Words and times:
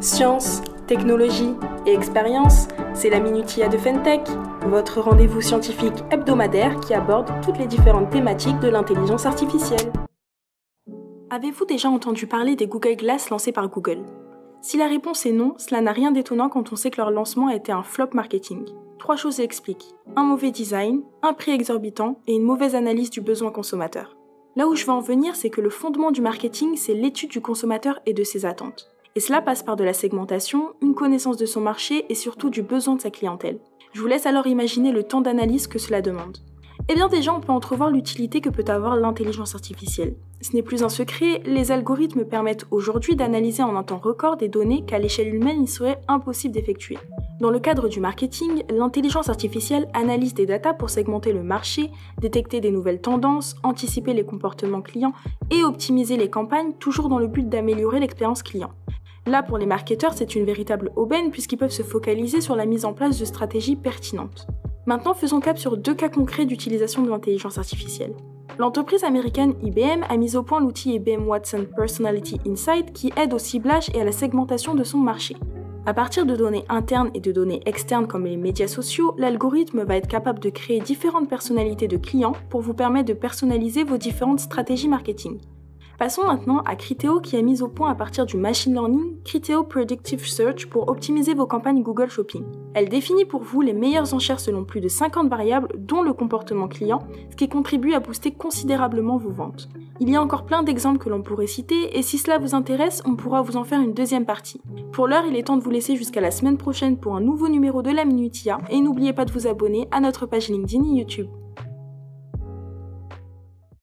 Science, 0.00 0.62
technologie 0.86 1.54
et 1.84 1.92
expérience, 1.92 2.68
c'est 2.94 3.10
la 3.10 3.18
Minutia 3.18 3.66
de 3.66 3.76
Fentech, 3.76 4.20
votre 4.68 5.00
rendez-vous 5.00 5.40
scientifique 5.40 6.04
hebdomadaire 6.12 6.78
qui 6.78 6.94
aborde 6.94 7.28
toutes 7.42 7.58
les 7.58 7.66
différentes 7.66 8.08
thématiques 8.08 8.60
de 8.60 8.68
l'intelligence 8.68 9.26
artificielle. 9.26 9.92
Avez-vous 11.30 11.64
déjà 11.64 11.88
entendu 11.88 12.28
parler 12.28 12.54
des 12.54 12.68
Google 12.68 12.94
Glass 12.94 13.30
lancés 13.30 13.50
par 13.50 13.68
Google? 13.68 14.04
Si 14.62 14.76
la 14.76 14.86
réponse 14.86 15.26
est 15.26 15.32
non, 15.32 15.54
cela 15.58 15.80
n'a 15.80 15.90
rien 15.92 16.12
d'étonnant 16.12 16.48
quand 16.48 16.72
on 16.72 16.76
sait 16.76 16.90
que 16.90 17.00
leur 17.00 17.10
lancement 17.10 17.48
a 17.48 17.56
été 17.56 17.72
un 17.72 17.82
flop 17.82 18.10
marketing. 18.12 18.66
Trois 19.00 19.16
choses 19.16 19.38
l'expliquent. 19.38 19.96
Un 20.14 20.22
mauvais 20.22 20.52
design, 20.52 21.02
un 21.22 21.32
prix 21.32 21.50
exorbitant 21.50 22.20
et 22.28 22.34
une 22.36 22.44
mauvaise 22.44 22.76
analyse 22.76 23.10
du 23.10 23.20
besoin 23.20 23.50
consommateur. 23.50 24.16
Là 24.54 24.68
où 24.68 24.76
je 24.76 24.86
veux 24.86 24.92
en 24.92 25.00
venir, 25.00 25.34
c'est 25.34 25.50
que 25.50 25.60
le 25.60 25.70
fondement 25.70 26.12
du 26.12 26.20
marketing, 26.20 26.76
c'est 26.76 26.94
l'étude 26.94 27.30
du 27.30 27.40
consommateur 27.40 28.00
et 28.06 28.12
de 28.12 28.22
ses 28.22 28.46
attentes. 28.46 28.88
Et 29.16 29.20
cela 29.20 29.42
passe 29.42 29.62
par 29.62 29.76
de 29.76 29.84
la 29.84 29.92
segmentation, 29.92 30.74
une 30.82 30.94
connaissance 30.94 31.36
de 31.36 31.46
son 31.46 31.60
marché 31.60 32.04
et 32.08 32.14
surtout 32.14 32.50
du 32.50 32.62
besoin 32.62 32.96
de 32.96 33.00
sa 33.00 33.10
clientèle. 33.10 33.58
Je 33.92 34.00
vous 34.00 34.06
laisse 34.06 34.26
alors 34.26 34.46
imaginer 34.46 34.92
le 34.92 35.02
temps 35.02 35.20
d'analyse 35.20 35.66
que 35.66 35.78
cela 35.78 36.02
demande. 36.02 36.38
Eh 36.90 36.94
bien 36.94 37.08
déjà, 37.08 37.34
on 37.34 37.40
peut 37.40 37.52
entrevoir 37.52 37.90
l'utilité 37.90 38.40
que 38.40 38.48
peut 38.48 38.64
avoir 38.66 38.96
l'intelligence 38.96 39.54
artificielle. 39.54 40.14
Ce 40.40 40.54
n'est 40.54 40.62
plus 40.62 40.82
un 40.84 40.88
secret, 40.88 41.42
les 41.44 41.72
algorithmes 41.72 42.24
permettent 42.24 42.66
aujourd'hui 42.70 43.16
d'analyser 43.16 43.62
en 43.62 43.76
un 43.76 43.82
temps 43.82 43.98
record 43.98 44.36
des 44.36 44.48
données 44.48 44.84
qu'à 44.86 44.98
l'échelle 44.98 45.34
humaine 45.34 45.60
il 45.60 45.68
serait 45.68 46.00
impossible 46.06 46.54
d'effectuer. 46.54 46.96
Dans 47.40 47.50
le 47.50 47.58
cadre 47.58 47.88
du 47.88 48.00
marketing, 48.00 48.62
l'intelligence 48.70 49.28
artificielle 49.28 49.88
analyse 49.94 50.34
des 50.34 50.46
datas 50.46 50.74
pour 50.74 50.90
segmenter 50.90 51.32
le 51.32 51.42
marché, 51.42 51.90
détecter 52.20 52.60
des 52.60 52.70
nouvelles 52.70 53.00
tendances, 53.00 53.56
anticiper 53.64 54.14
les 54.14 54.24
comportements 54.24 54.82
clients 54.82 55.12
et 55.50 55.64
optimiser 55.64 56.16
les 56.16 56.30
campagnes, 56.30 56.72
toujours 56.78 57.08
dans 57.08 57.18
le 57.18 57.26
but 57.26 57.48
d'améliorer 57.48 58.00
l'expérience 58.00 58.42
client. 58.42 58.70
Là, 59.28 59.42
pour 59.42 59.58
les 59.58 59.66
marketeurs, 59.66 60.14
c'est 60.14 60.36
une 60.36 60.46
véritable 60.46 60.90
aubaine 60.96 61.30
puisqu'ils 61.30 61.58
peuvent 61.58 61.70
se 61.70 61.82
focaliser 61.82 62.40
sur 62.40 62.56
la 62.56 62.64
mise 62.64 62.86
en 62.86 62.94
place 62.94 63.18
de 63.18 63.26
stratégies 63.26 63.76
pertinentes. 63.76 64.46
Maintenant, 64.86 65.12
faisons 65.12 65.38
cap 65.40 65.58
sur 65.58 65.76
deux 65.76 65.94
cas 65.94 66.08
concrets 66.08 66.46
d'utilisation 66.46 67.02
de 67.02 67.10
l'intelligence 67.10 67.58
artificielle. 67.58 68.14
L'entreprise 68.58 69.04
américaine 69.04 69.52
IBM 69.62 70.02
a 70.08 70.16
mis 70.16 70.34
au 70.34 70.42
point 70.42 70.60
l'outil 70.60 70.94
IBM 70.94 71.28
Watson 71.28 71.66
Personality 71.76 72.40
Insight 72.48 72.94
qui 72.94 73.12
aide 73.18 73.34
au 73.34 73.38
ciblage 73.38 73.90
et 73.92 74.00
à 74.00 74.04
la 74.04 74.12
segmentation 74.12 74.74
de 74.74 74.82
son 74.82 74.96
marché. 74.96 75.36
À 75.84 75.92
partir 75.92 76.24
de 76.24 76.34
données 76.34 76.64
internes 76.70 77.10
et 77.12 77.20
de 77.20 77.30
données 77.30 77.60
externes 77.66 78.06
comme 78.06 78.24
les 78.24 78.38
médias 78.38 78.66
sociaux, 78.66 79.14
l'algorithme 79.18 79.84
va 79.84 79.96
être 79.96 80.08
capable 80.08 80.38
de 80.38 80.48
créer 80.48 80.80
différentes 80.80 81.28
personnalités 81.28 81.86
de 81.86 81.98
clients 81.98 82.34
pour 82.48 82.62
vous 82.62 82.74
permettre 82.74 83.08
de 83.08 83.14
personnaliser 83.14 83.84
vos 83.84 83.98
différentes 83.98 84.40
stratégies 84.40 84.88
marketing. 84.88 85.38
Passons 85.98 86.22
maintenant 86.22 86.60
à 86.60 86.76
Criteo 86.76 87.18
qui 87.18 87.36
a 87.36 87.42
mis 87.42 87.60
au 87.60 87.66
point 87.66 87.90
à 87.90 87.94
partir 87.96 88.24
du 88.24 88.36
machine 88.36 88.72
learning 88.72 89.20
Criteo 89.24 89.64
Predictive 89.64 90.24
Search 90.24 90.66
pour 90.66 90.88
optimiser 90.88 91.34
vos 91.34 91.46
campagnes 91.46 91.82
Google 91.82 92.08
Shopping. 92.08 92.44
Elle 92.74 92.88
définit 92.88 93.24
pour 93.24 93.42
vous 93.42 93.62
les 93.62 93.72
meilleures 93.72 94.14
enchères 94.14 94.38
selon 94.38 94.62
plus 94.62 94.80
de 94.80 94.86
50 94.86 95.28
variables 95.28 95.70
dont 95.76 96.02
le 96.02 96.12
comportement 96.12 96.68
client, 96.68 97.02
ce 97.32 97.34
qui 97.34 97.48
contribue 97.48 97.94
à 97.94 97.98
booster 97.98 98.30
considérablement 98.30 99.16
vos 99.16 99.32
ventes. 99.32 99.68
Il 99.98 100.08
y 100.08 100.14
a 100.14 100.22
encore 100.22 100.44
plein 100.44 100.62
d'exemples 100.62 100.98
que 100.98 101.08
l'on 101.08 101.22
pourrait 101.22 101.48
citer 101.48 101.98
et 101.98 102.02
si 102.02 102.16
cela 102.16 102.38
vous 102.38 102.54
intéresse, 102.54 103.02
on 103.04 103.16
pourra 103.16 103.42
vous 103.42 103.56
en 103.56 103.64
faire 103.64 103.80
une 103.80 103.92
deuxième 103.92 104.24
partie. 104.24 104.60
Pour 104.92 105.08
l'heure, 105.08 105.26
il 105.26 105.34
est 105.34 105.48
temps 105.48 105.56
de 105.56 105.64
vous 105.64 105.70
laisser 105.70 105.96
jusqu'à 105.96 106.20
la 106.20 106.30
semaine 106.30 106.58
prochaine 106.58 106.96
pour 106.96 107.16
un 107.16 107.20
nouveau 107.20 107.48
numéro 107.48 107.82
de 107.82 107.90
la 107.90 108.04
Minutia 108.04 108.58
et 108.70 108.80
n'oubliez 108.80 109.12
pas 109.12 109.24
de 109.24 109.32
vous 109.32 109.48
abonner 109.48 109.88
à 109.90 109.98
notre 109.98 110.26
page 110.26 110.48
LinkedIn 110.48 110.84
et 110.84 110.98
YouTube. 111.00 111.26